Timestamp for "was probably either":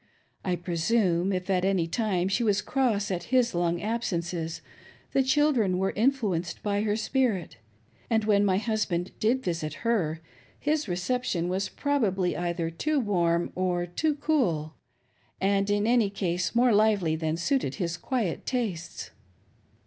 11.49-12.71